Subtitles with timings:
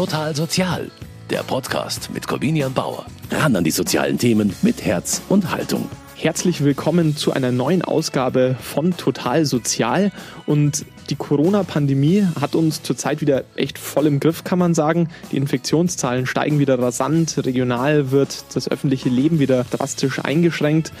[0.00, 0.90] Total Sozial,
[1.28, 3.04] der Podcast mit Corvinian Bauer.
[3.30, 5.90] Ran an die sozialen Themen mit Herz und Haltung.
[6.16, 10.10] Herzlich willkommen zu einer neuen Ausgabe von Total Sozial.
[10.46, 15.10] Und die Corona-Pandemie hat uns zurzeit wieder echt voll im Griff, kann man sagen.
[15.32, 17.36] Die Infektionszahlen steigen wieder rasant.
[17.44, 20.92] Regional wird das öffentliche Leben wieder drastisch eingeschränkt.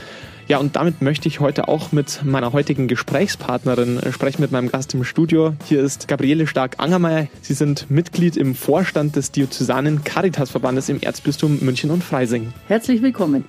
[0.50, 4.92] Ja, und damit möchte ich heute auch mit meiner heutigen Gesprächspartnerin sprechen, mit meinem Gast
[4.94, 5.54] im Studio.
[5.66, 7.28] Hier ist Gabriele Stark-Angermeier.
[7.40, 12.52] Sie sind Mitglied im Vorstand des Diözesanen Caritas-Verbandes im Erzbistum München und Freising.
[12.66, 13.44] Herzlich willkommen.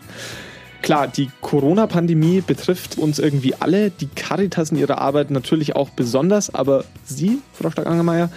[0.84, 6.54] Klar, die Corona-Pandemie betrifft uns irgendwie alle, die Caritas in ihrer Arbeit natürlich auch besonders,
[6.54, 8.30] aber Sie, Frau Stark-Angermeier,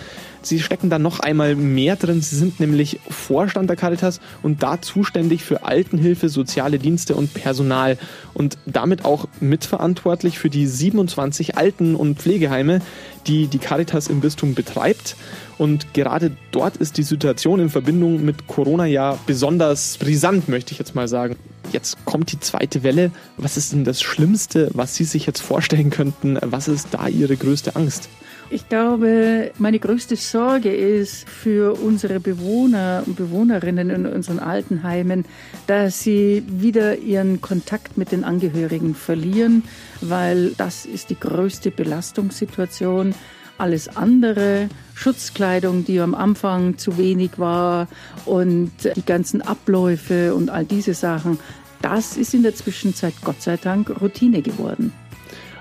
[0.45, 2.21] Sie stecken da noch einmal mehr drin.
[2.21, 7.97] Sie sind nämlich Vorstand der Caritas und da zuständig für Altenhilfe, soziale Dienste und Personal
[8.35, 12.81] und damit auch mitverantwortlich für die 27 Alten- und Pflegeheime,
[13.27, 15.17] die die Caritas im Bistum betreibt.
[15.57, 20.79] Und gerade dort ist die Situation in Verbindung mit Corona ja besonders brisant, möchte ich
[20.79, 21.37] jetzt mal sagen.
[21.73, 23.11] Jetzt kommt die zweite Welle.
[23.39, 26.39] Was ist denn das Schlimmste, was Sie sich jetzt vorstellen könnten?
[26.43, 28.09] Was ist da Ihre größte Angst?
[28.55, 35.25] Ich glaube, meine größte Sorge ist für unsere Bewohner und Bewohnerinnen in unseren Altenheimen,
[35.67, 39.65] dass sie wieder ihren Kontakt mit den Angehörigen verlieren,
[40.01, 43.17] weil das ist die größte Belastungssituation.
[43.59, 47.89] Alles andere, Schutzkleidung, die am Anfang zu wenig war
[48.25, 51.41] und die ganzen Abläufe und all diese Sachen,
[51.83, 54.93] das ist in der Zwischenzeit Gott sei Dank Routine geworden.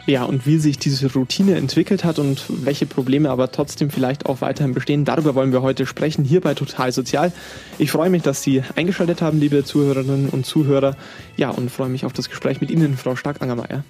[0.05, 4.41] Ja, und wie sich diese Routine entwickelt hat und welche Probleme aber trotzdem vielleicht auch
[4.41, 7.31] weiterhin bestehen, darüber wollen wir heute sprechen, hier bei Total Sozial.
[7.77, 10.97] Ich freue mich, dass Sie eingeschaltet haben, liebe Zuhörerinnen und Zuhörer.
[11.37, 13.85] Ja, und freue mich auf das Gespräch mit Ihnen, Frau Stark-Angermeier.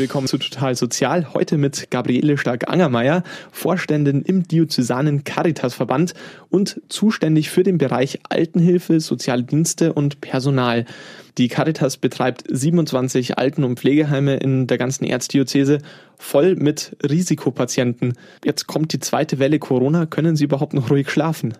[0.00, 1.34] Willkommen zu Total Sozial.
[1.34, 6.14] Heute mit Gabriele Stark-Angermeier, Vorständin im Diözesanen Caritas-Verband
[6.48, 10.86] und zuständig für den Bereich Altenhilfe, soziale Dienste und Personal.
[11.36, 15.80] Die Caritas betreibt 27 Alten- und Pflegeheime in der ganzen Erzdiözese,
[16.16, 18.14] voll mit Risikopatienten.
[18.42, 20.06] Jetzt kommt die zweite Welle Corona.
[20.06, 21.52] Können Sie überhaupt noch ruhig schlafen?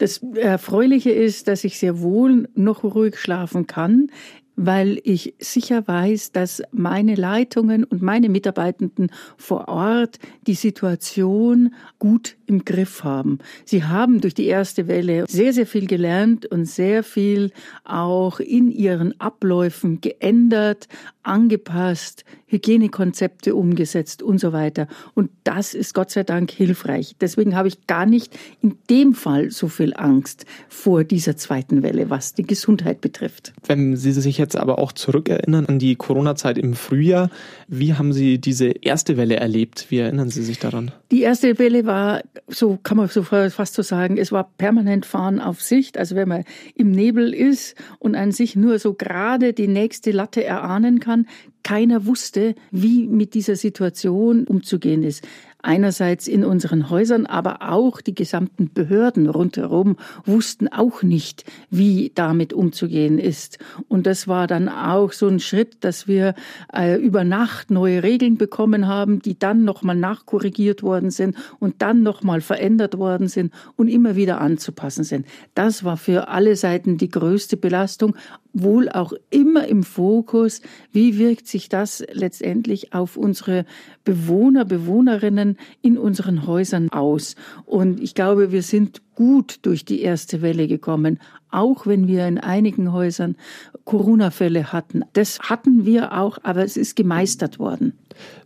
[0.00, 4.10] Das Erfreuliche ist, dass ich sehr wohl noch ruhig schlafen kann
[4.56, 12.35] weil ich sicher weiß, dass meine Leitungen und meine Mitarbeitenden vor Ort die Situation gut
[12.46, 13.38] im Griff haben.
[13.64, 17.52] Sie haben durch die erste Welle sehr, sehr viel gelernt und sehr viel
[17.84, 20.88] auch in ihren Abläufen geändert,
[21.22, 24.86] angepasst, Hygienekonzepte umgesetzt und so weiter.
[25.14, 27.16] Und das ist Gott sei Dank hilfreich.
[27.20, 32.08] Deswegen habe ich gar nicht in dem Fall so viel Angst vor dieser zweiten Welle,
[32.08, 33.52] was die Gesundheit betrifft.
[33.66, 37.30] Wenn Sie sich jetzt aber auch zurückerinnern an die Corona-Zeit im Frühjahr,
[37.66, 39.86] wie haben Sie diese erste Welle erlebt?
[39.88, 40.92] Wie erinnern Sie sich daran?
[41.10, 45.40] Die erste Welle war, so kann man so fast so sagen, es war permanent Fahren
[45.40, 45.98] auf Sicht.
[45.98, 50.44] Also wenn man im Nebel ist und an sich nur so gerade die nächste Latte
[50.44, 51.26] erahnen kann,
[51.62, 55.26] keiner wusste, wie mit dieser Situation umzugehen ist
[55.62, 62.52] einerseits in unseren Häusern, aber auch die gesamten Behörden rundherum wussten auch nicht, wie damit
[62.52, 63.58] umzugehen ist.
[63.88, 66.34] Und das war dann auch so ein Schritt, dass wir
[66.72, 72.02] äh, über Nacht neue Regeln bekommen haben, die dann nochmal nachkorrigiert worden sind und dann
[72.02, 75.26] nochmal verändert worden sind und immer wieder anzupassen sind.
[75.54, 78.14] Das war für alle Seiten die größte Belastung,
[78.52, 83.66] wohl auch immer im Fokus, wie wirkt sich das letztendlich auf unsere
[84.04, 85.45] Bewohner, Bewohnerinnen
[85.82, 87.36] in unseren Häusern aus.
[87.64, 91.20] Und ich glaube, wir sind gut durch die erste Welle gekommen,
[91.50, 93.36] auch wenn wir in einigen Häusern
[93.84, 95.02] Corona-Fälle hatten.
[95.12, 97.94] Das hatten wir auch, aber es ist gemeistert worden.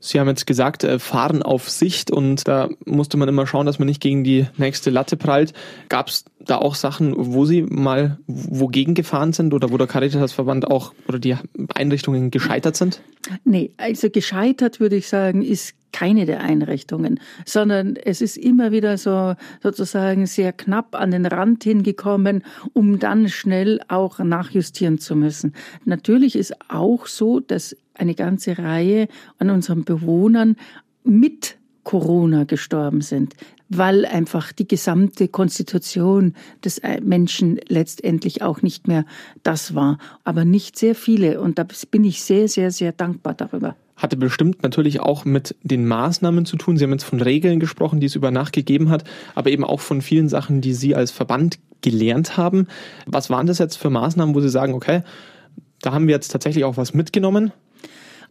[0.01, 3.79] Sie haben jetzt gesagt, äh, fahren auf Sicht und da musste man immer schauen, dass
[3.79, 5.53] man nicht gegen die nächste Latte prallt.
[5.89, 10.67] Gab es da auch Sachen, wo Sie mal wogegen gefahren sind oder wo der Caritasverband
[10.67, 11.37] auch oder die
[11.75, 13.01] Einrichtungen gescheitert sind?
[13.45, 18.97] Nee, also gescheitert würde ich sagen, ist keine der Einrichtungen, sondern es ist immer wieder
[18.97, 25.55] so sozusagen sehr knapp an den Rand hingekommen, um dann schnell auch nachjustieren zu müssen.
[25.85, 29.09] Natürlich ist auch so, dass eine ganze Reihe
[29.39, 30.57] an unseren Bewohnern
[31.03, 33.35] mit Corona gestorben sind,
[33.69, 39.05] weil einfach die gesamte Konstitution des äh, Menschen letztendlich auch nicht mehr
[39.43, 39.99] das war.
[40.25, 44.63] Aber nicht sehr viele und da bin ich sehr, sehr, sehr dankbar darüber hatte bestimmt
[44.63, 46.77] natürlich auch mit den Maßnahmen zu tun.
[46.77, 49.05] Sie haben jetzt von Regeln gesprochen, die es über Nacht gegeben hat,
[49.35, 52.67] aber eben auch von vielen Sachen, die Sie als Verband gelernt haben.
[53.07, 55.03] Was waren das jetzt für Maßnahmen, wo Sie sagen, okay,
[55.83, 57.53] da haben wir jetzt tatsächlich auch was mitgenommen?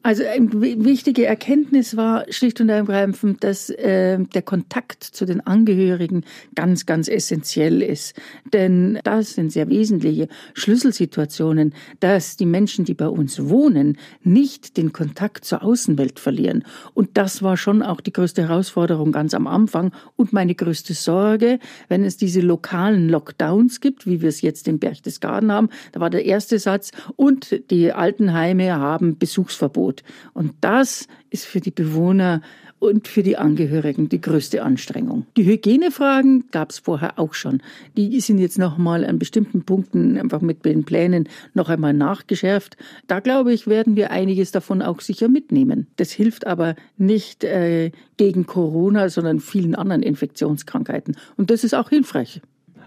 [0.02, 6.24] Also eine wichtige Erkenntnis war schlicht und ergreifend, dass äh, der Kontakt zu den Angehörigen
[6.56, 8.16] ganz, ganz essentiell ist.
[8.54, 14.94] Denn das sind sehr wesentliche Schlüsselsituationen, dass die Menschen, die bei uns wohnen, nicht den
[14.94, 16.64] Kontakt zur Außenwelt verlieren.
[16.94, 21.60] Und das war schon auch die größte Herausforderung ganz am Anfang und meine größte Sorge,
[21.90, 25.68] wenn es diese lokalen Lockdowns gibt, wie wir es jetzt in Berchtesgaden haben.
[25.92, 29.89] Da war der erste Satz und die Altenheime haben Besuchsverbot.
[29.90, 30.04] Tod.
[30.34, 32.42] Und das ist für die Bewohner
[32.80, 35.26] und für die Angehörigen die größte Anstrengung.
[35.36, 37.62] Die Hygienefragen gab es vorher auch schon.
[37.98, 42.78] Die sind jetzt noch mal an bestimmten Punkten einfach mit den Plänen noch einmal nachgeschärft.
[43.08, 45.88] Da glaube ich, werden wir einiges davon auch sicher mitnehmen.
[45.98, 51.18] Das hilft aber nicht äh, gegen Corona, sondern vielen anderen Infektionskrankheiten.
[51.36, 52.42] Und das ist auch hilfreich.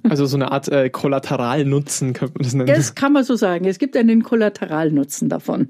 [0.08, 2.66] Also so eine Art äh, Kollateralnutzen könnte man das nennen.
[2.66, 3.66] Das kann man so sagen.
[3.66, 5.69] Es gibt einen Kollateralnutzen davon.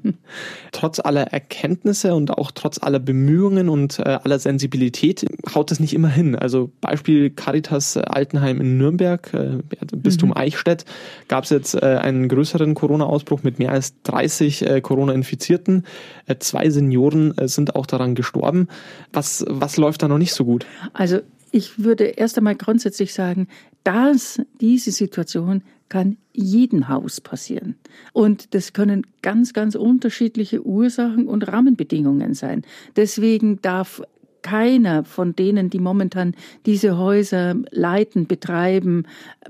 [0.73, 5.93] Trotz aller Erkenntnisse und auch trotz aller Bemühungen und äh, aller Sensibilität haut das nicht
[5.93, 6.35] immer hin.
[6.35, 9.59] Also Beispiel Caritas Altenheim in Nürnberg, äh,
[9.95, 10.37] Bistum mhm.
[10.37, 10.87] Eichstätt,
[11.29, 15.85] gab es jetzt äh, einen größeren Corona-Ausbruch mit mehr als 30 äh, Corona-Infizierten.
[16.27, 18.69] Äh, zwei Senioren äh, sind auch daran gestorben.
[19.13, 20.65] Was, was läuft da noch nicht so gut?
[20.95, 21.21] Also
[21.53, 23.47] ich würde erst einmal grundsätzlich sagen,
[23.85, 27.77] dass diese Situation kann jeden Haus passieren.
[28.15, 32.63] Und das können ganz, ganz unterschiedliche Ursachen und Rahmenbedingungen sein.
[32.97, 34.03] Deswegen darf
[34.43, 36.35] keiner von denen, die momentan
[36.67, 39.07] diese Häuser leiten, betreiben,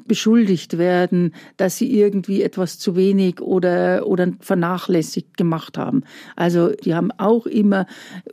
[0.06, 6.04] beschuldigt werden, dass sie irgendwie etwas zu wenig oder, oder vernachlässigt gemacht haben.
[6.36, 7.86] Also die haben auch immer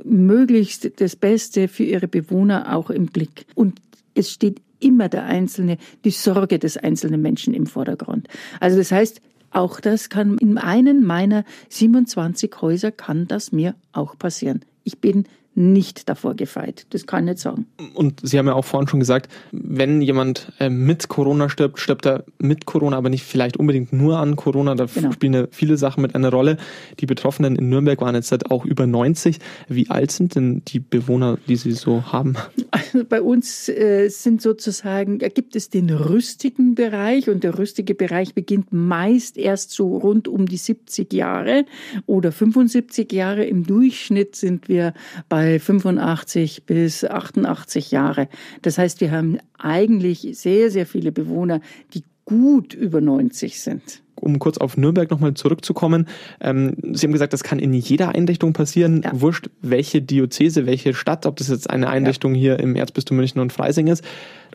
[0.03, 3.45] möglichst das Beste für ihre Bewohner auch im Blick.
[3.55, 3.79] Und
[4.13, 8.27] es steht immer der Einzelne, die Sorge des einzelnen Menschen im Vordergrund.
[8.59, 9.21] Also das heißt,
[9.51, 14.61] auch das kann in einem meiner 27 Häuser kann das mir auch passieren.
[14.83, 16.85] Ich bin nicht davor gefeit.
[16.91, 17.65] Das kann ich nicht sagen.
[17.93, 22.05] Und Sie haben ja auch vorhin schon gesagt, wenn jemand äh, mit Corona stirbt, stirbt
[22.05, 24.75] er mit Corona, aber nicht vielleicht unbedingt nur an Corona.
[24.75, 25.11] Da genau.
[25.11, 26.57] spielen ja viele Sachen mit einer Rolle.
[26.99, 29.39] Die Betroffenen in Nürnberg waren jetzt halt auch über 90.
[29.67, 32.35] Wie alt sind denn die Bewohner, die Sie so haben?
[32.71, 38.33] Also bei uns äh, sind sozusagen, gibt es den rüstigen Bereich und der rüstige Bereich
[38.33, 41.65] beginnt meist erst so rund um die 70 Jahre
[42.05, 43.45] oder 75 Jahre.
[43.45, 44.93] Im Durchschnitt sind wir
[45.27, 48.27] bei bei 85 bis 88 Jahre.
[48.61, 51.59] Das heißt, wir haben eigentlich sehr, sehr viele Bewohner,
[51.95, 56.05] die gut über 90 sind um kurz auf Nürnberg nochmal zurückzukommen.
[56.41, 59.01] Ähm, Sie haben gesagt, das kann in jeder Einrichtung passieren.
[59.01, 59.11] Ja.
[59.13, 62.41] Wurscht, welche Diözese, welche Stadt, ob das jetzt eine Einrichtung ja.
[62.41, 64.03] hier im Erzbistum München und Freising ist.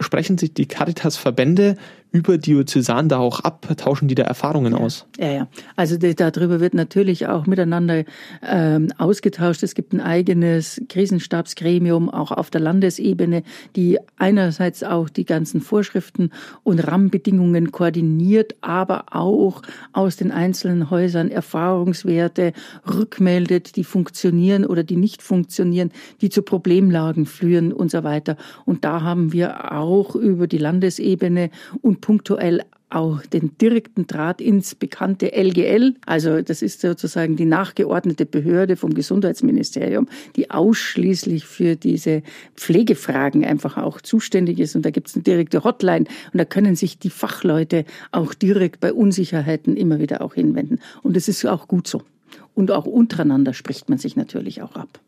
[0.00, 1.76] Sprechen sich die Caritas-Verbände
[2.14, 3.66] über Diözesan da auch ab?
[3.76, 4.78] Tauschen die da Erfahrungen ja.
[4.78, 5.06] aus?
[5.18, 5.48] Ja, ja.
[5.74, 8.04] Also darüber wird natürlich auch miteinander
[8.46, 9.64] ähm, ausgetauscht.
[9.64, 13.42] Es gibt ein eigenes Krisenstabsgremium, auch auf der Landesebene,
[13.74, 16.30] die einerseits auch die ganzen Vorschriften
[16.62, 19.62] und Rahmenbedingungen koordiniert, aber auch
[19.92, 22.52] aus den einzelnen Häusern Erfahrungswerte
[22.88, 28.36] rückmeldet, die funktionieren oder die nicht funktionieren, die zu Problemlagen führen und so weiter.
[28.64, 29.83] Und da haben wir auch
[30.14, 31.50] über die Landesebene
[31.82, 32.62] und punktuell
[32.94, 35.94] auch den direkten Draht ins bekannte LGL.
[36.06, 42.22] Also das ist sozusagen die nachgeordnete Behörde vom Gesundheitsministerium, die ausschließlich für diese
[42.54, 44.76] Pflegefragen einfach auch zuständig ist.
[44.76, 48.80] Und da gibt es eine direkte Hotline und da können sich die Fachleute auch direkt
[48.80, 50.78] bei Unsicherheiten immer wieder auch hinwenden.
[51.02, 52.02] Und das ist auch gut so.
[52.54, 55.00] Und auch untereinander spricht man sich natürlich auch ab.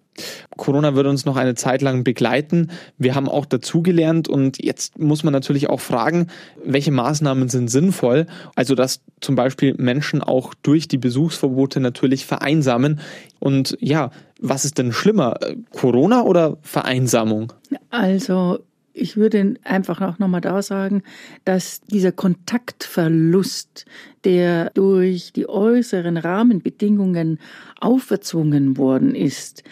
[0.56, 2.70] Corona wird uns noch eine Zeit lang begleiten.
[2.98, 6.28] Wir haben auch dazugelernt und jetzt muss man natürlich auch fragen,
[6.64, 8.26] welche Maßnahmen sind sinnvoll.
[8.54, 13.00] Also, dass zum Beispiel Menschen auch durch die Besuchsverbote natürlich vereinsamen.
[13.38, 15.38] Und ja, was ist denn schlimmer?
[15.70, 17.52] Corona oder Vereinsamung?
[17.90, 18.58] Also,
[18.96, 21.02] ich würde einfach auch nochmal da sagen,
[21.44, 23.84] dass dieser Kontaktverlust,
[24.24, 27.38] der durch die äußeren Rahmenbedingungen
[27.78, 29.62] auferzwungen worden ist,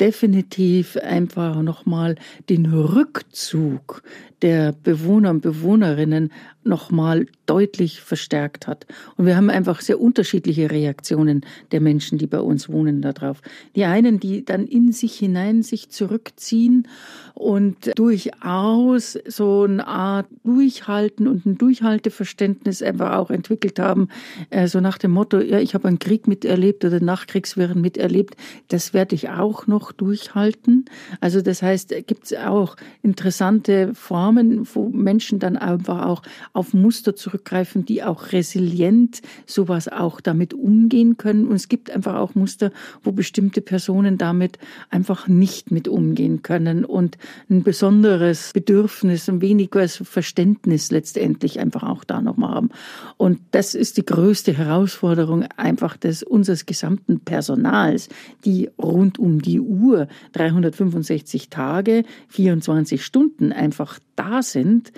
[0.00, 2.16] definitiv einfach nochmal
[2.48, 4.02] den Rückzug
[4.42, 6.30] der Bewohner und Bewohnerinnen
[6.62, 8.86] nochmal deutlich verstärkt hat.
[9.16, 11.40] Und wir haben einfach sehr unterschiedliche Reaktionen
[11.72, 13.40] der Menschen, die bei uns wohnen, darauf.
[13.74, 16.86] Die einen, die dann in sich hinein sich zurückziehen
[17.34, 24.08] und durchaus so eine Art Durchhalten und ein Durchhalteverständnis einfach auch entwickelt haben,
[24.50, 28.36] äh, so nach dem Motto, ja, ich habe einen Krieg miterlebt oder Nachkriegswirren miterlebt,
[28.68, 30.84] das werde ich auch noch durchhalten.
[31.20, 36.22] Also das heißt, gibt es auch interessante Formen, Formen, wo Menschen dann einfach auch
[36.52, 41.48] auf Muster zurückgreifen, die auch resilient sowas auch damit umgehen können.
[41.48, 42.70] Und es gibt einfach auch Muster,
[43.02, 44.58] wo bestimmte Personen damit
[44.88, 47.18] einfach nicht mit umgehen können und
[47.48, 52.70] ein besonderes Bedürfnis, ein weniges Verständnis letztendlich einfach auch da nochmal haben.
[53.16, 58.08] Und das ist die größte Herausforderung einfach des unseres gesamten Personals,
[58.44, 64.92] die rund um die Uhr 365 Tage, 24 Stunden einfach da sind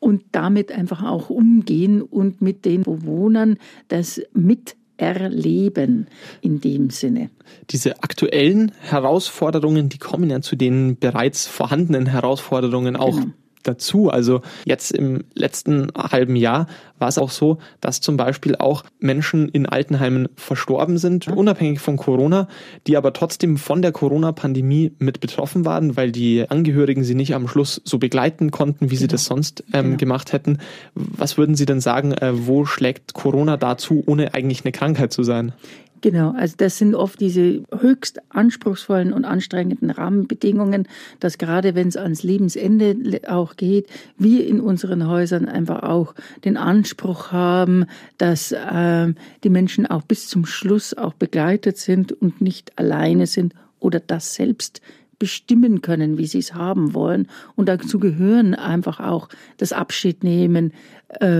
[0.00, 3.58] und damit einfach auch umgehen und mit den Bewohnern
[3.88, 6.06] das mit erleben
[6.40, 7.30] in dem Sinne.
[7.70, 13.32] Diese aktuellen Herausforderungen, die kommen ja zu den bereits vorhandenen Herausforderungen auch genau
[13.68, 14.10] dazu.
[14.10, 16.66] Also jetzt im letzten halben Jahr
[16.98, 21.96] war es auch so, dass zum Beispiel auch Menschen in Altenheimen verstorben sind, unabhängig von
[21.96, 22.48] Corona,
[22.86, 27.48] die aber trotzdem von der Corona-Pandemie mit betroffen waren, weil die Angehörigen sie nicht am
[27.48, 29.00] Schluss so begleiten konnten, wie genau.
[29.00, 29.96] sie das sonst ähm, genau.
[29.98, 30.58] gemacht hätten.
[30.94, 35.22] Was würden Sie denn sagen, äh, wo schlägt Corona dazu, ohne eigentlich eine Krankheit zu
[35.22, 35.52] sein?
[36.00, 40.86] Genau, also das sind oft diese höchst anspruchsvollen und anstrengenden Rahmenbedingungen,
[41.18, 46.14] dass gerade wenn es ans Lebensende auch geht, wir in unseren Häusern einfach auch
[46.44, 47.86] den Anspruch haben,
[48.16, 49.12] dass äh,
[49.42, 54.34] die Menschen auch bis zum Schluss auch begleitet sind und nicht alleine sind oder das
[54.34, 54.80] selbst
[55.18, 57.26] bestimmen können, wie sie es haben wollen.
[57.56, 60.72] Und dazu gehören einfach auch das Abschiednehmen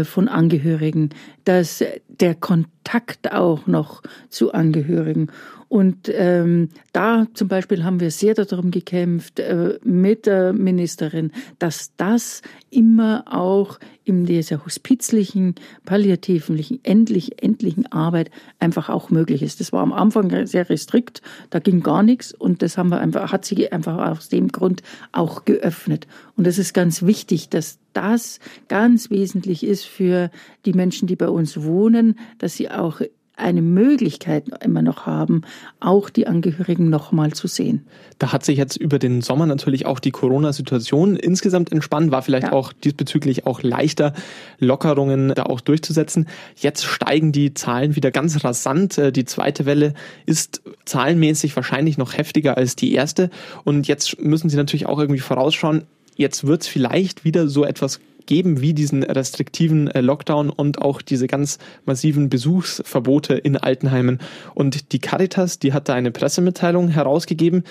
[0.05, 1.11] von Angehörigen,
[1.45, 5.31] dass der Kontakt auch noch zu Angehörigen.
[5.69, 11.95] Und ähm, da zum Beispiel haben wir sehr darum gekämpft äh, mit der Ministerin, dass
[11.99, 19.61] das immer auch in dieser hospizlichen, palliativen, endlich, endlichen Arbeit einfach auch möglich ist.
[19.61, 21.21] Das war am Anfang sehr restrikt,
[21.51, 24.83] da ging gar nichts und das haben wir einfach, hat sie einfach aus dem Grund
[25.13, 26.07] auch geöffnet.
[26.37, 30.31] Und es ist ganz wichtig, dass das ganz wesentlich ist für
[30.65, 33.01] die Menschen, die bei uns wohnen, dass sie auch
[33.39, 35.43] eine Möglichkeit immer noch haben,
[35.81, 37.87] auch die Angehörigen nochmal zu sehen.
[38.19, 42.49] Da hat sich jetzt über den Sommer natürlich auch die Corona-Situation insgesamt entspannt, war vielleicht
[42.49, 42.53] ja.
[42.53, 44.13] auch diesbezüglich auch leichter,
[44.59, 46.27] Lockerungen da auch durchzusetzen.
[46.57, 48.99] Jetzt steigen die Zahlen wieder ganz rasant.
[48.99, 49.95] Äh, die zweite Welle
[50.27, 53.31] ist zahlenmäßig wahrscheinlich noch heftiger als die erste.
[53.65, 55.85] Und jetzt müssen Sie natürlich auch irgendwie vorausschauen,
[56.19, 61.01] jetzt wird es vielleicht wieder so etwas geben wie diesen restriktiven äh, Lockdown und auch
[61.01, 64.19] diese ganz massiven Besuchsverbote in Altenheimen.
[64.55, 67.65] Und die Caritas, die hat da eine Pressemitteilung herausgegeben.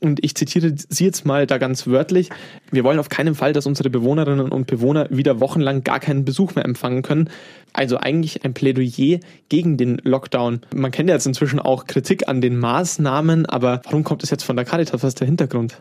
[0.00, 2.28] Und ich zitiere sie jetzt mal da ganz wörtlich.
[2.70, 6.54] Wir wollen auf keinen Fall, dass unsere Bewohnerinnen und Bewohner wieder wochenlang gar keinen Besuch
[6.54, 7.30] mehr empfangen können.
[7.72, 10.60] Also eigentlich ein Plädoyer gegen den Lockdown.
[10.74, 14.44] Man kennt ja jetzt inzwischen auch Kritik an den Maßnahmen, aber warum kommt es jetzt
[14.44, 15.02] von der Caritas?
[15.02, 15.78] Was ist der Hintergrund?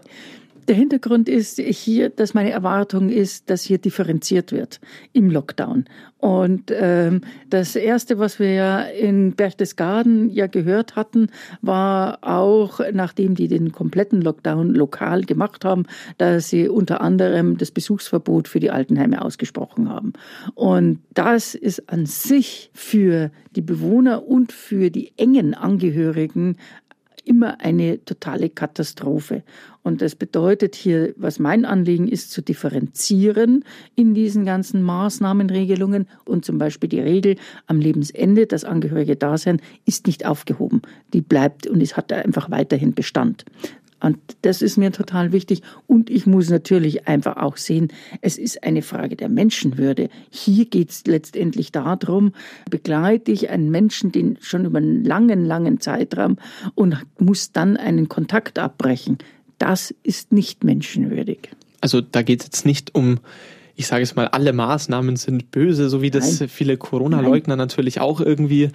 [0.68, 4.80] Der Hintergrund ist hier, dass meine Erwartung ist, dass hier differenziert wird
[5.12, 5.86] im Lockdown.
[6.24, 11.28] Und ähm, das Erste, was wir ja in Berchtesgaden ja gehört hatten,
[11.62, 15.86] war auch, nachdem die den kompletten Lockdown lokal gemacht haben,
[16.18, 20.14] dass sie unter anderem das Besuchsverbot für die Altenheime ausgesprochen haben.
[20.56, 26.56] Und das ist an sich für die Bewohner und für die engen Angehörigen
[27.26, 29.44] immer eine totale Katastrophe.
[29.82, 33.66] Und das bedeutet hier, was mein Anliegen ist, zu differenzieren
[33.96, 37.36] in diesen ganzen Maßnahmenregelungen und zum Beispiel die Regel
[37.68, 40.82] am Lebensende, das angehörige Dasein, ist nicht aufgehoben.
[41.14, 43.46] Die bleibt und es hat einfach weiterhin Bestand.
[44.04, 45.62] Und das ist mir total wichtig.
[45.88, 47.88] Und ich muss natürlich einfach auch sehen,
[48.20, 50.10] es ist eine Frage der Menschenwürde.
[50.30, 52.34] Hier geht es letztendlich darum,
[52.70, 56.38] begleite ich einen Menschen, den schon über einen langen, langen Zeitraum
[56.76, 59.20] und muss dann einen Kontakt abbrechen.
[59.58, 61.50] Das ist nicht menschenwürdig.
[61.80, 63.20] Also da geht es jetzt nicht um
[63.76, 66.50] ich sage es mal, alle Maßnahmen sind böse, so wie das Nein.
[66.50, 68.70] viele Corona-Leugner natürlich auch irgendwie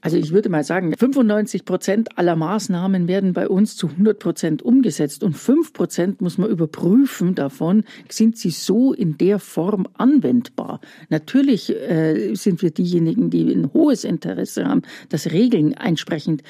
[0.00, 4.62] also ich würde mal sagen, 95 Prozent aller Maßnahmen werden bei uns zu 100 Prozent
[4.62, 10.80] umgesetzt und 5 Prozent muss man überprüfen davon, sind sie so in der Form anwendbar.
[11.08, 16.42] Natürlich äh, sind wir diejenigen, die ein hohes Interesse haben, dass Regeln entsprechend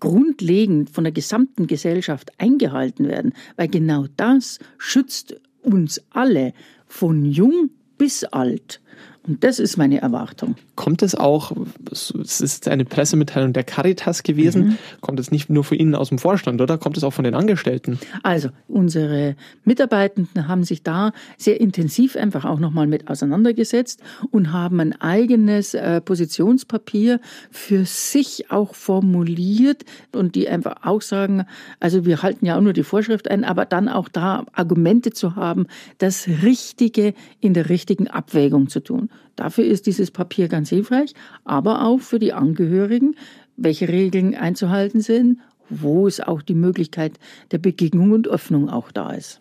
[0.00, 6.52] grundlegend von der gesamten Gesellschaft eingehalten werden, weil genau das schützt uns alle
[6.88, 8.80] von jung bis alt.
[9.28, 10.56] Und das ist meine Erwartung.
[10.74, 11.52] Kommt es auch,
[11.90, 14.78] es ist eine Pressemitteilung der Caritas gewesen, mhm.
[15.02, 16.78] kommt es nicht nur von Ihnen aus dem Vorstand, oder?
[16.78, 17.98] Kommt es auch von den Angestellten?
[18.22, 24.80] Also, unsere Mitarbeitenden haben sich da sehr intensiv einfach auch nochmal mit auseinandergesetzt und haben
[24.80, 27.20] ein eigenes äh, Positionspapier
[27.50, 31.44] für sich auch formuliert und die einfach auch sagen,
[31.80, 35.36] also wir halten ja auch nur die Vorschrift ein, aber dann auch da Argumente zu
[35.36, 35.66] haben,
[35.98, 39.10] das Richtige in der richtigen Abwägung zu tun.
[39.36, 43.14] Dafür ist dieses Papier ganz hilfreich, aber auch für die Angehörigen,
[43.56, 45.38] welche Regeln einzuhalten sind,
[45.70, 47.18] wo es auch die Möglichkeit
[47.50, 49.40] der Begegnung und Öffnung auch da ist.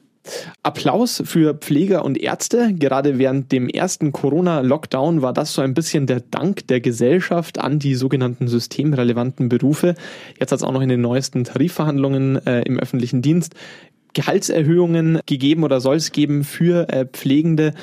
[0.64, 2.74] Applaus für Pfleger und Ärzte.
[2.74, 7.80] Gerade während dem ersten Corona-Lockdown war das so ein bisschen der Dank der Gesellschaft an
[7.80, 9.96] die sogenannten systemrelevanten Berufe.
[10.40, 13.56] Jetzt hat es auch noch in den neuesten Tarifverhandlungen äh, im öffentlichen Dienst
[14.18, 17.76] Gehaltserhöhungen gegeben oder soll es geben für äh, Pflegende.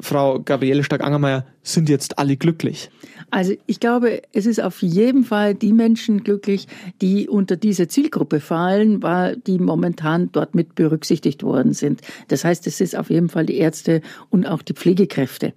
[0.00, 2.90] Frau Gabriele Stark-Angermeier, sind jetzt alle glücklich?
[3.30, 6.66] Also ich glaube, es ist auf jeden Fall die Menschen glücklich,
[7.02, 12.00] die unter diese Zielgruppe fallen, weil die momentan dort mit berücksichtigt worden sind.
[12.28, 15.52] Das heißt, es ist auf jeden Fall die Ärzte und auch die Pflegekräfte.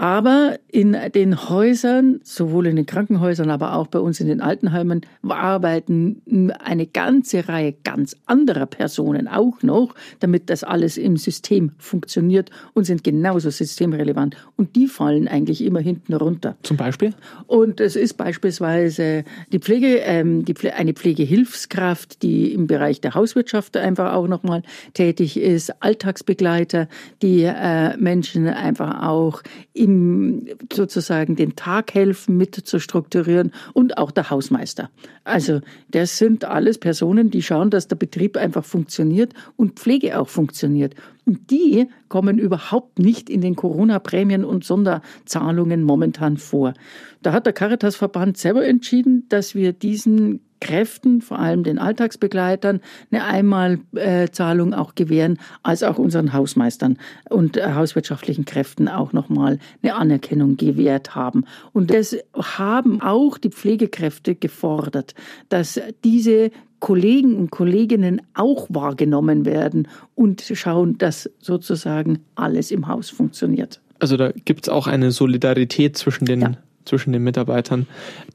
[0.00, 5.02] Aber in den Häusern, sowohl in den Krankenhäusern, aber auch bei uns in den Altenheimen,
[5.28, 6.22] arbeiten
[6.58, 12.84] eine ganze Reihe ganz anderer Personen auch noch, damit das alles im System funktioniert und
[12.84, 14.38] sind genauso systemrelevant.
[14.56, 16.56] Und die fallen eigentlich immer hinten runter.
[16.62, 17.12] Zum Beispiel?
[17.46, 23.12] Und es ist beispielsweise die Pflege, ähm, die Pfle eine Pflegehilfskraft, die im Bereich der
[23.12, 24.62] Hauswirtschaft einfach auch nochmal
[24.94, 26.88] tätig ist, Alltagsbegleiter,
[27.20, 29.42] die äh, Menschen einfach auch
[29.74, 34.90] im ihm sozusagen den Tag helfen, mit zu strukturieren und auch der Hausmeister.
[35.24, 40.28] Also das sind alles Personen, die schauen, dass der Betrieb einfach funktioniert und Pflege auch
[40.28, 40.94] funktioniert.
[41.26, 46.74] Und die kommen überhaupt nicht in den Corona-Prämien und Sonderzahlungen momentan vor.
[47.22, 53.24] Da hat der Caritas-Verband selber entschieden, dass wir diesen Kräften, vor allem den Alltagsbegleitern, eine
[53.24, 56.98] Einmalzahlung auch gewähren, als auch unseren Hausmeistern
[57.28, 61.44] und äh, hauswirtschaftlichen Kräften auch nochmal eine Anerkennung gewährt haben.
[61.72, 65.14] Und das haben auch die Pflegekräfte gefordert,
[65.48, 73.10] dass diese Kollegen und Kolleginnen auch wahrgenommen werden und schauen, dass sozusagen alles im Haus
[73.10, 73.80] funktioniert.
[73.98, 76.52] Also da gibt es auch eine Solidarität zwischen den ja
[76.84, 77.86] zwischen den Mitarbeitern.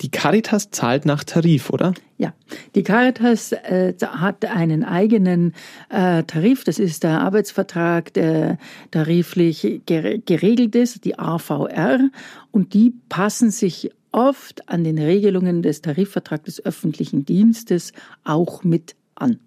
[0.02, 1.94] Die Caritas zahlt nach Tarif, oder?
[2.18, 2.34] Ja,
[2.76, 5.54] die Caritas äh, hat einen eigenen
[5.90, 6.64] äh, Tarif.
[6.64, 8.58] Das ist der Arbeitsvertrag, der
[8.92, 12.00] tariflich geregelt ist, die AVR.
[12.52, 17.92] Und die passen sich oft an den Regelungen des Tarifvertrags des öffentlichen Dienstes
[18.24, 19.40] auch mit an.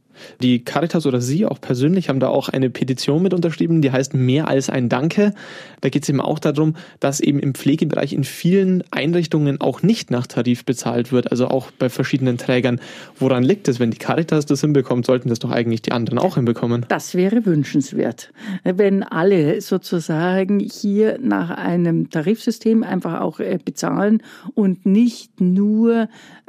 [0.43, 4.15] Die Caritas oder Sie auch persönlich haben da auch eine Petition mit unterschrieben, die heißt
[4.15, 5.35] Mehr als ein Danke.
[5.81, 10.11] Da geht es eben auch darum, dass eben im Pflegebereich in vielen Einrichtungen auch nicht
[10.11, 12.81] nach Tarif bezahlt wird, also auch bei verschiedenen Trägern.
[13.19, 13.81] Woran liegt es?
[13.81, 16.87] Wenn die Caritas das hinbekommt, sollten das doch eigentlich die anderen auch hinbekommen.
[16.89, 18.33] Das wäre wünschenswert,
[18.65, 24.23] wenn alle sozusagen hier nach einem Tarifsystem einfach auch äh, bezahlen
[24.55, 26.09] und nicht nur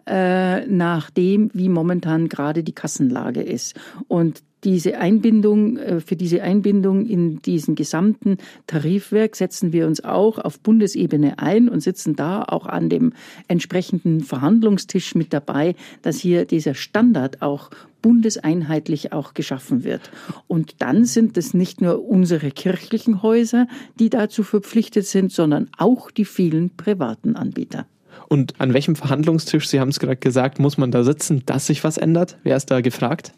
[0.09, 3.58] äh, nach dem, wie momentan gerade die Kassenlage ist.
[4.07, 10.37] Und diese Einbindung, äh, für diese Einbindung in diesen gesamten Tarifwerk setzen wir uns auch
[10.37, 13.13] auf Bundesebene ein und sitzen da auch an dem
[13.47, 17.69] entsprechenden Verhandlungstisch mit dabei, dass hier dieser Standard auch
[18.01, 20.09] bundeseinheitlich auch geschaffen wird.
[20.47, 23.67] Und dann sind es nicht nur unsere kirchlichen Häuser,
[23.99, 27.85] die dazu verpflichtet sind, sondern auch die vielen privaten Anbieter.
[28.27, 31.83] Und an welchem Verhandlungstisch, Sie haben es gerade gesagt, muss man da sitzen, dass sich
[31.83, 32.37] was ändert?
[32.43, 33.33] Wer ist da gefragt?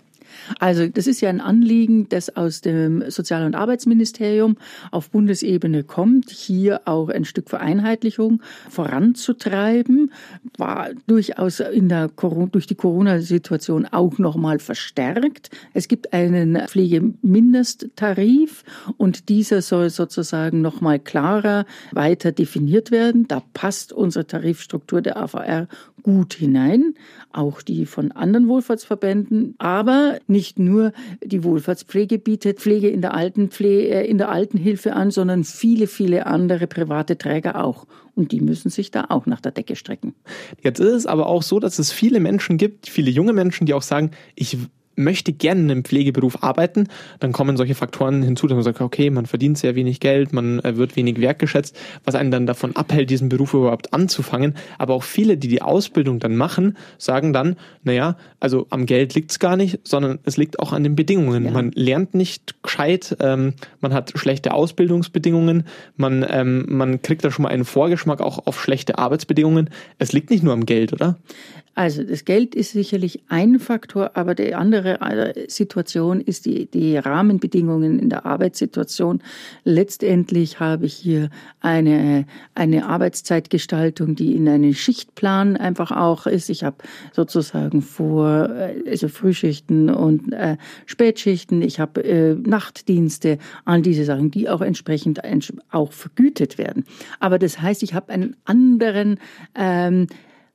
[0.60, 4.58] Also das ist ja ein Anliegen, das aus dem Sozial- und Arbeitsministerium
[4.92, 10.12] auf Bundesebene kommt, hier auch ein Stück Vereinheitlichung voranzutreiben,
[10.58, 12.10] war durchaus in der
[12.52, 15.50] durch die Corona-Situation auch nochmal verstärkt.
[15.74, 18.64] Es gibt einen Pflegemindesttarif
[18.98, 23.28] und dieser soll sozusagen nochmal klarer weiter definiert werden.
[23.28, 25.68] Da passt unsere Tarifstruktur der AVR
[26.04, 26.96] gut hinein,
[27.32, 33.90] auch die von anderen Wohlfahrtsverbänden, aber nicht nur die Wohlfahrtspflege bietet Pflege in der Altenpflege,
[33.90, 37.86] äh, in der Altenhilfe an, sondern viele, viele andere private Träger auch.
[38.16, 40.16] Und die müssen sich da auch nach der Decke strecken.
[40.62, 43.74] Jetzt ist es aber auch so, dass es viele Menschen gibt, viele junge Menschen, die
[43.74, 44.58] auch sagen, ich
[44.96, 46.88] möchte gerne in einem Pflegeberuf arbeiten,
[47.20, 50.60] dann kommen solche Faktoren hinzu, dass man sagt, okay, man verdient sehr wenig Geld, man
[50.60, 54.56] äh, wird wenig wertgeschätzt, was einen dann davon abhält, diesen Beruf überhaupt anzufangen.
[54.78, 59.32] Aber auch viele, die die Ausbildung dann machen, sagen dann, naja, also am Geld liegt
[59.32, 61.46] es gar nicht, sondern es liegt auch an den Bedingungen.
[61.46, 61.52] Ja.
[61.52, 67.44] Man lernt nicht gescheit, ähm, man hat schlechte Ausbildungsbedingungen, man, ähm, man kriegt da schon
[67.44, 69.70] mal einen Vorgeschmack auch auf schlechte Arbeitsbedingungen.
[69.98, 71.18] Es liegt nicht nur am Geld, oder?
[71.74, 76.98] Also das Geld ist sicherlich ein Faktor, aber die andere äh, Situation ist die, die
[76.98, 79.24] Rahmenbedingungen in der Arbeitssituation.
[79.64, 81.30] Letztendlich habe ich hier
[81.62, 86.50] eine, eine Arbeitszeitgestaltung, die in einen Schichtplan einfach auch ist.
[86.50, 86.78] Ich habe
[87.14, 94.30] sozusagen vor, äh, also Frühschichten und äh, Spätschichten, ich habe äh, Nachtdienste, all diese Sachen,
[94.30, 95.22] die auch entsprechend
[95.72, 96.84] auch vergütet werden.
[97.22, 99.20] Aber das heißt, ich habe einen anderen
[99.56, 100.08] ähm,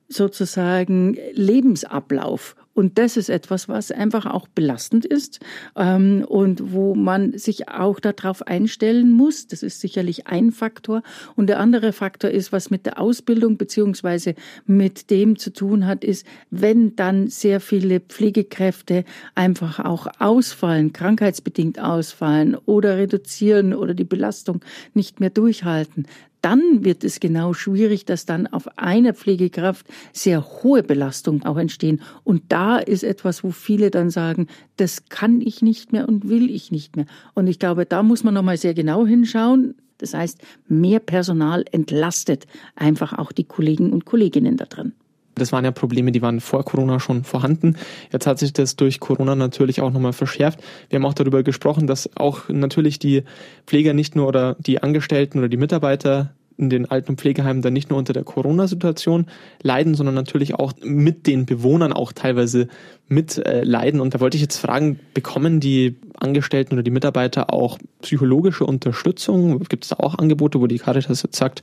[0.09, 2.55] sozusagen Lebensablauf.
[2.77, 5.39] Und das ist etwas, was einfach auch belastend ist
[5.75, 9.47] ähm, und wo man sich auch darauf einstellen muss.
[9.47, 11.01] Das ist sicherlich ein Faktor.
[11.35, 14.35] Und der andere Faktor ist, was mit der Ausbildung beziehungsweise
[14.67, 21.79] mit dem zu tun hat, ist, wenn dann sehr viele Pflegekräfte einfach auch ausfallen, krankheitsbedingt
[21.79, 24.61] ausfallen oder reduzieren oder die Belastung
[24.93, 26.05] nicht mehr durchhalten,
[26.47, 31.99] dann wird es genau schwierig, dass dann auf einer Pflegekraft sehr hohe Belastung auch entstehen.
[32.23, 36.49] Und da ist etwas, wo viele dann sagen, das kann ich nicht mehr und will
[36.49, 37.05] ich nicht mehr.
[37.33, 39.75] Und ich glaube, da muss man nochmal sehr genau hinschauen.
[39.97, 44.93] Das heißt, mehr Personal entlastet einfach auch die Kollegen und Kolleginnen da drin.
[45.37, 47.75] Das waren ja Probleme, die waren vor Corona schon vorhanden.
[48.11, 50.59] Jetzt hat sich das durch Corona natürlich auch nochmal verschärft.
[50.89, 53.23] Wir haben auch darüber gesprochen, dass auch natürlich die
[53.65, 57.73] Pfleger nicht nur oder die Angestellten oder die Mitarbeiter in den Alten- und Pflegeheimen dann
[57.73, 59.27] nicht nur unter der Corona-Situation
[59.61, 62.67] leiden, sondern natürlich auch mit den Bewohnern auch teilweise
[63.07, 63.99] mit äh, leiden.
[63.99, 69.59] Und da wollte ich jetzt fragen, bekommen die Angestellten oder die Mitarbeiter auch psychologische Unterstützung?
[69.69, 71.61] Gibt es da auch Angebote, wo die Caritas jetzt sagt,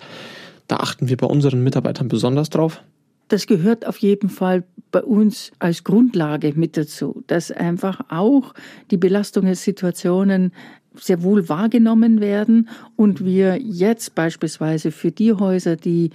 [0.68, 2.82] da achten wir bei unseren Mitarbeitern besonders drauf?
[3.28, 8.54] Das gehört auf jeden Fall bei uns als Grundlage mit dazu, dass einfach auch
[8.90, 10.52] die Belastungssituationen
[10.96, 16.10] sehr wohl wahrgenommen werden und wir jetzt beispielsweise für die Häuser, die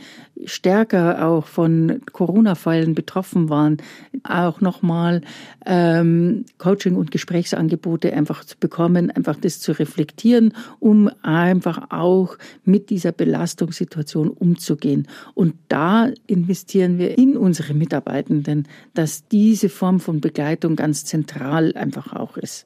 [0.45, 3.77] stärker auch von Corona-Fallen betroffen waren,
[4.23, 5.21] auch nochmal
[5.65, 12.89] ähm, Coaching- und Gesprächsangebote einfach zu bekommen, einfach das zu reflektieren, um einfach auch mit
[12.89, 15.07] dieser Belastungssituation umzugehen.
[15.33, 22.13] Und da investieren wir in unsere Mitarbeitenden, dass diese Form von Begleitung ganz zentral einfach
[22.13, 22.65] auch ist.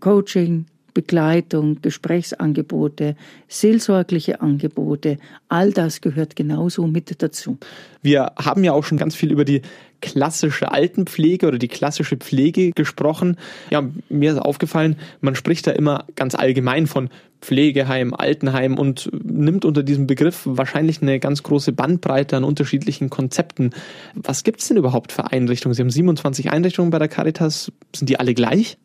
[0.00, 3.16] Coaching, Begleitung, Gesprächsangebote,
[3.48, 7.58] seelsorgliche Angebote, all das gehört genauso mit dazu.
[8.02, 9.62] Wir haben ja auch schon ganz viel über die
[10.00, 13.36] klassische Altenpflege oder die klassische Pflege gesprochen.
[13.70, 17.08] Ja, mir ist aufgefallen, man spricht da immer ganz allgemein von
[17.40, 23.70] Pflegeheim, Altenheim und nimmt unter diesem Begriff wahrscheinlich eine ganz große Bandbreite an unterschiedlichen Konzepten.
[24.14, 25.74] Was gibt es denn überhaupt für Einrichtungen?
[25.74, 27.72] Sie haben 27 Einrichtungen bei der Caritas.
[27.94, 28.78] Sind die alle gleich?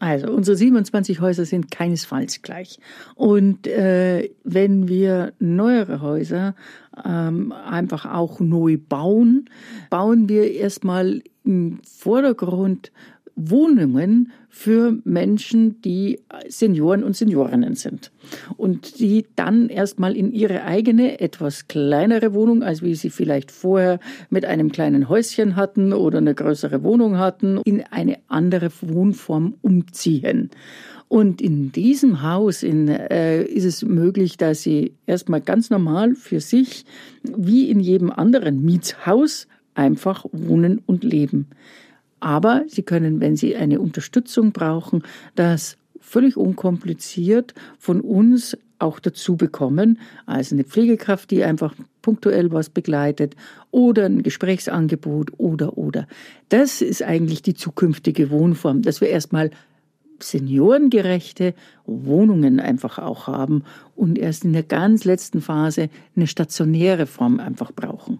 [0.00, 2.80] Also unsere 27 Häuser sind keinesfalls gleich.
[3.16, 6.54] Und äh, wenn wir neuere Häuser
[7.04, 9.50] ähm, einfach auch neu bauen,
[9.90, 12.92] bauen wir erstmal im Vordergrund
[13.48, 18.10] Wohnungen für Menschen, die Senioren und Seniorinnen sind.
[18.56, 24.00] Und die dann erstmal in ihre eigene, etwas kleinere Wohnung, als wie sie vielleicht vorher
[24.28, 30.50] mit einem kleinen Häuschen hatten oder eine größere Wohnung hatten, in eine andere Wohnform umziehen.
[31.08, 36.38] Und in diesem Haus in, äh, ist es möglich, dass sie erstmal ganz normal für
[36.38, 36.84] sich,
[37.24, 41.48] wie in jedem anderen Mietshaus, einfach wohnen und leben.
[42.20, 45.02] Aber Sie können, wenn Sie eine Unterstützung brauchen,
[45.34, 52.70] das völlig unkompliziert von uns auch dazu bekommen, also eine Pflegekraft, die einfach punktuell was
[52.70, 53.36] begleitet
[53.70, 56.06] oder ein Gesprächsangebot oder oder.
[56.48, 59.50] Das ist eigentlich die zukünftige Wohnform, dass wir erstmal
[60.22, 61.54] seniorengerechte
[61.86, 63.64] Wohnungen einfach auch haben
[63.96, 68.18] und erst in der ganz letzten Phase eine stationäre Form einfach brauchen.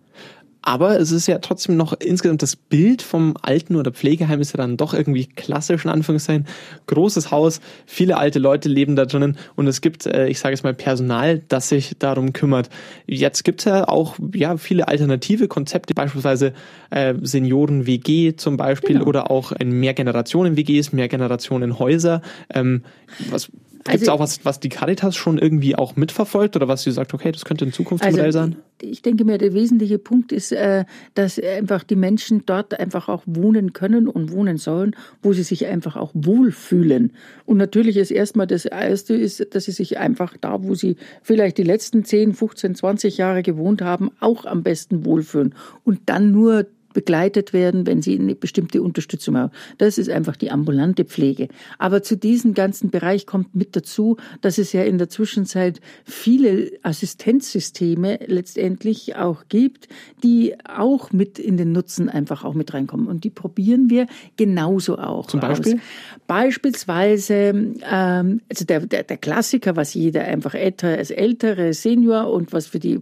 [0.62, 4.58] Aber es ist ja trotzdem noch insgesamt das Bild vom Alten- oder Pflegeheim ist ja
[4.58, 6.46] dann doch irgendwie klassisch in Anführungszeichen.
[6.86, 10.62] Großes Haus, viele alte Leute leben da drinnen und es gibt, äh, ich sage es
[10.62, 12.68] mal, Personal, das sich darum kümmert.
[13.06, 16.52] Jetzt gibt es ja auch ja, viele alternative Konzepte, beispielsweise
[16.90, 19.06] äh, Senioren-WG zum Beispiel genau.
[19.06, 22.20] oder auch in Mehrgenerationen-WGs, Mehrgenerationen-Häuser.
[22.52, 22.82] Ähm,
[23.30, 23.50] was
[23.84, 26.90] Gibt es also, auch was, was die Caritas schon irgendwie auch mitverfolgt oder was sie
[26.90, 28.56] sagt, okay, das könnte ein Zukunftsmodell also, sein?
[28.82, 33.22] Ich denke mir, der wesentliche Punkt ist, äh, dass einfach die Menschen dort einfach auch
[33.24, 37.14] wohnen können und wohnen sollen, wo sie sich einfach auch wohlfühlen.
[37.46, 41.56] Und natürlich ist erstmal das Erste ist, dass sie sich einfach da, wo sie vielleicht
[41.56, 45.54] die letzten 10, 15, 20 Jahre gewohnt haben, auch am besten wohlfühlen.
[45.84, 49.52] Und dann nur begleitet werden, wenn sie eine bestimmte Unterstützung haben.
[49.78, 51.48] Das ist einfach die ambulante Pflege.
[51.78, 56.72] Aber zu diesem ganzen Bereich kommt mit dazu, dass es ja in der Zwischenzeit viele
[56.82, 59.88] Assistenzsysteme letztendlich auch gibt,
[60.22, 63.06] die auch mit in den Nutzen einfach auch mit reinkommen.
[63.06, 65.26] Und die probieren wir genauso auch.
[65.26, 65.74] Zum Beispiel?
[65.74, 65.80] Aus.
[66.26, 72.52] Beispielsweise, ähm, also der, der, der Klassiker, was jeder einfach älter, als ältere Senior und
[72.52, 73.00] was für die,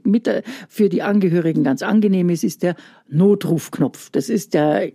[0.68, 2.77] für die Angehörigen ganz angenehm ist, ist der
[3.78, 4.10] Notrufknopf.
[4.10, 4.92] Das ist der,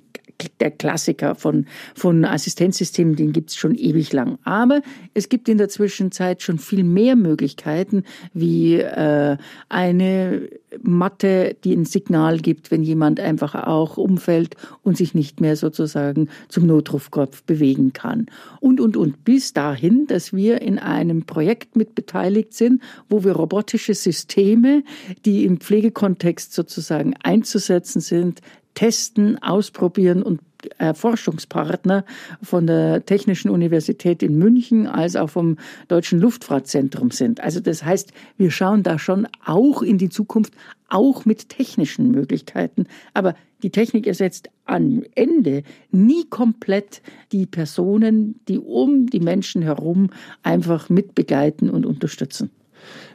[0.59, 1.65] der Klassiker von,
[1.95, 4.37] von Assistenzsystemen, den gibt's schon ewig lang.
[4.43, 4.81] Aber
[5.13, 9.37] es gibt in der Zwischenzeit schon viel mehr Möglichkeiten, wie äh,
[9.69, 10.49] eine
[10.81, 16.29] Matte, die ein Signal gibt, wenn jemand einfach auch umfällt und sich nicht mehr sozusagen
[16.49, 18.25] zum Notrufkopf bewegen kann.
[18.59, 23.33] Und, und, und bis dahin, dass wir in einem Projekt mit beteiligt sind, wo wir
[23.33, 24.83] robotische Systeme,
[25.25, 28.41] die im Pflegekontext sozusagen einzusetzen sind,
[28.73, 30.39] testen, ausprobieren und
[30.77, 32.05] äh, Forschungspartner
[32.41, 35.57] von der Technischen Universität in München als auch vom
[35.88, 37.41] Deutschen Luftfahrtzentrum sind.
[37.41, 40.53] Also das heißt, wir schauen da schon auch in die Zukunft,
[40.89, 42.86] auch mit technischen Möglichkeiten.
[43.13, 50.09] Aber die Technik ersetzt am Ende nie komplett die Personen, die um die Menschen herum
[50.43, 52.51] einfach mitbegleiten und unterstützen.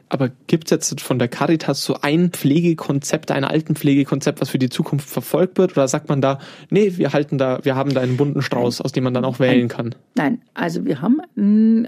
[0.09, 4.69] Aber gibt es jetzt von der Caritas so ein Pflegekonzept, ein Altenpflegekonzept, was für die
[4.69, 5.73] Zukunft verfolgt wird?
[5.73, 6.39] Oder sagt man da,
[6.71, 9.39] nee, wir halten da, wir haben da einen bunten Strauß, aus dem man dann auch
[9.39, 9.93] wählen kann?
[10.15, 11.21] Nein, also wir haben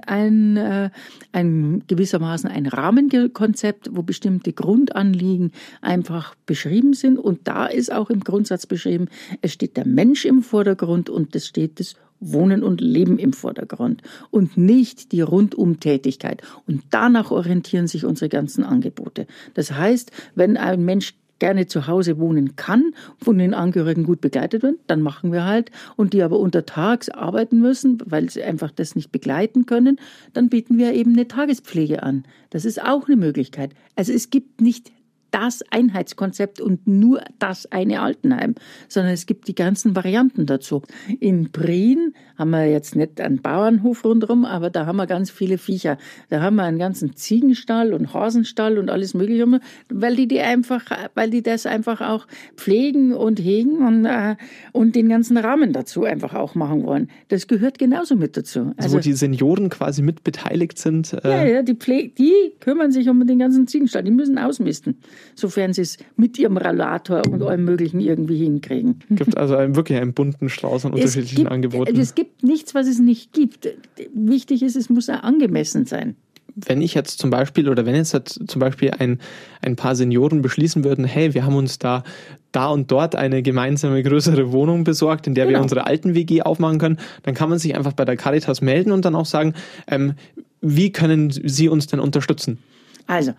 [0.06, 0.92] ein, äh,
[1.32, 7.18] ein gewissermaßen ein Rahmenkonzept, wo bestimmte Grundanliegen einfach beschrieben sind.
[7.18, 9.08] Und da ist auch im Grundsatz beschrieben,
[9.42, 14.02] es steht der Mensch im Vordergrund und es steht das Wohnen und Leben im Vordergrund
[14.30, 16.42] und nicht die Rundumtätigkeit.
[16.68, 19.28] Und danach orientieren sich unsere ganzen Angebote.
[19.56, 24.62] Das heißt, wenn ein Mensch gerne zu Hause wohnen kann, von den Angehörigen gut begleitet
[24.62, 25.72] wird, dann machen wir halt.
[25.98, 30.00] Und die aber untertags arbeiten müssen, weil sie einfach das nicht begleiten können,
[30.34, 32.26] dann bieten wir eben eine Tagespflege an.
[32.52, 33.72] Das ist auch eine Möglichkeit.
[33.96, 34.92] Also es gibt nicht
[35.32, 38.56] das Einheitskonzept und nur das eine Altenheim,
[38.88, 40.82] sondern es gibt die ganzen Varianten dazu.
[41.20, 45.58] In Prien haben wir jetzt nicht einen Bauernhof rundherum, aber da haben wir ganz viele
[45.58, 45.98] Viecher.
[46.30, 50.86] Da haben wir einen ganzen Ziegenstall und Hasenstall und alles Mögliche, weil die die einfach,
[51.16, 54.36] weil die das einfach auch pflegen und hegen und, äh,
[54.74, 57.10] und den ganzen Rahmen dazu einfach auch machen wollen.
[57.30, 58.60] Das gehört genauso mit dazu.
[58.60, 61.14] Also, also wo die Senioren quasi mit beteiligt sind.
[61.24, 64.04] Äh ja, ja, die, Pfle die kümmern sich um den ganzen Ziegenstall.
[64.04, 64.98] Die müssen ausmisten
[65.36, 69.00] sofern sie es mit ihrem Rollator und allem Möglichen irgendwie hinkriegen.
[69.10, 72.00] Es gibt also einen, wirklich einen bunten Strauß an unterschiedlichen gibt, Angeboten.
[72.00, 73.68] Es gibt nichts, was es nicht gibt.
[74.14, 76.16] Wichtig ist, es muss angemessen sein
[76.56, 78.12] wenn ich jetzt zum Beispiel oder wenn jetzt
[78.48, 79.20] zum Beispiel ein,
[79.62, 82.04] ein paar Senioren beschließen würden, hey, wir haben uns da
[82.52, 85.60] da und dort eine gemeinsame größere Wohnung besorgt, in der genau.
[85.60, 88.92] wir unsere alten WG aufmachen können, dann kann man sich einfach bei der Caritas melden
[88.92, 89.54] und dann auch sagen,
[89.88, 90.14] ähm,
[90.62, 92.60] wie können Sie uns denn unterstützen?
[93.08, 93.34] Also,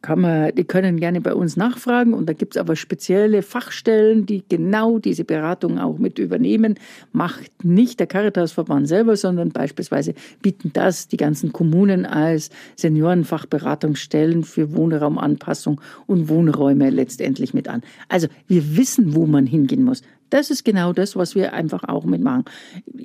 [0.00, 4.26] kann man, die können gerne bei uns nachfragen und da gibt es aber spezielle Fachstellen,
[4.26, 6.76] die genau diese Beratung auch mit übernehmen.
[7.12, 14.74] Macht nicht der Caritasverband selber, sondern beispielsweise bieten das die ganzen Kommunen als Seniorenfachberatungsstellen für
[14.74, 17.82] Wohnraumanpassung und Wohnräume letztendlich mit an.
[18.08, 20.02] Also wir wissen, wo man hingehen muss.
[20.32, 22.46] Das ist genau das, was wir einfach auch mitmachen.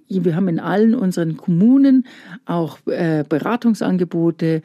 [0.07, 2.07] Wir haben in allen unseren Kommunen
[2.45, 4.61] auch äh, Beratungsangebote,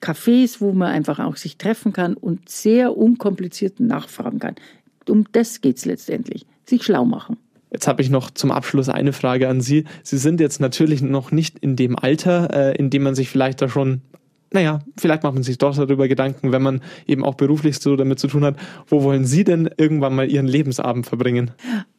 [0.00, 4.56] Cafés, wo man einfach auch sich treffen kann und sehr unkompliziert nachfragen kann.
[5.08, 6.44] Um das geht es letztendlich.
[6.64, 7.36] Sich schlau machen.
[7.70, 9.84] Jetzt habe ich noch zum Abschluss eine Frage an Sie.
[10.02, 13.62] Sie sind jetzt natürlich noch nicht in dem Alter, äh, in dem man sich vielleicht
[13.62, 14.02] da schon
[14.52, 18.18] naja, vielleicht macht man sich doch darüber Gedanken, wenn man eben auch beruflich so damit
[18.18, 18.56] zu tun hat.
[18.86, 21.50] Wo wollen Sie denn irgendwann mal Ihren Lebensabend verbringen?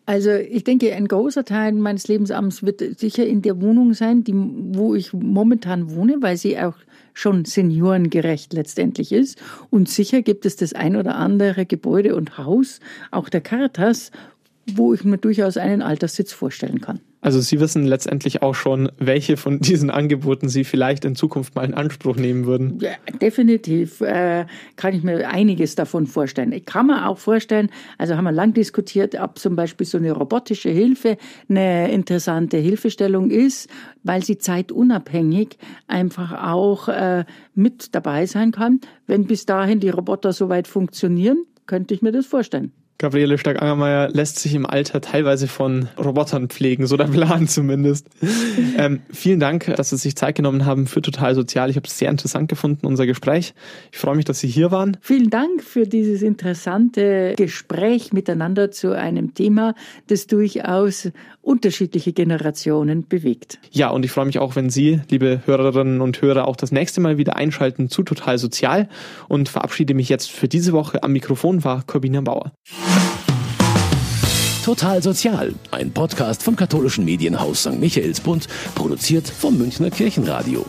[0.06, 4.34] Also ich denke, ein großer Teil meines Lebensabends wird sicher in der Wohnung sein, die,
[4.36, 6.76] wo ich momentan wohne, weil sie auch
[7.14, 9.42] schon seniorengerecht letztendlich ist.
[9.70, 12.80] Und sicher gibt es das ein oder andere Gebäude und Haus,
[13.12, 14.12] auch der Caritas,
[14.72, 17.00] wo ich mir durchaus einen Alterssitz vorstellen kann.
[17.24, 21.64] Also Sie wissen letztendlich auch schon, welche von diesen Angeboten Sie vielleicht in Zukunft mal
[21.64, 22.80] in Anspruch nehmen würden.
[22.82, 26.52] Ja, definitiv äh, kann ich mir einiges davon vorstellen.
[26.52, 30.12] Ich kann mir auch vorstellen, also haben wir lang diskutiert, ob zum Beispiel so eine
[30.12, 33.70] robotische Hilfe eine interessante Hilfestellung ist,
[34.04, 35.58] weil sie zeitunabhängig
[35.88, 37.24] einfach auch äh,
[37.56, 38.82] mit dabei sein kann.
[39.08, 42.74] Wenn bis dahin die Roboter soweit funktionieren, könnte ich mir das vorstellen.
[42.98, 48.08] Gabriele Stark-Angermeier lässt sich im Alter teilweise von Robotern pflegen, so der Plan zumindest.
[48.78, 51.70] ähm, vielen Dank, dass Sie sich Zeit genommen haben für Total Sozial.
[51.70, 53.54] Ich habe es sehr interessant gefunden, unser Gespräch.
[53.92, 54.98] Ich freue mich, dass Sie hier waren.
[55.02, 59.76] Vielen Dank für dieses interessante Gespräch miteinander zu einem Thema,
[60.08, 61.10] das durchaus
[61.44, 63.60] unterschiedliche Generationen bewegt.
[63.72, 67.02] Ja, und ich freue mich auch, wenn Sie, liebe Hörerinnen und Hörer, auch das nächste
[67.02, 68.90] Mal wieder einschalten zu Total Sozial
[69.28, 71.04] und verabschiede mich jetzt für diese Woche.
[71.04, 72.54] Am Mikrofon war Corbina Bauer.
[74.64, 77.80] Total Sozial, ein Podcast vom katholischen Medienhaus St.
[77.80, 80.66] Michaelsbund, produziert vom Münchner Kirchenradio.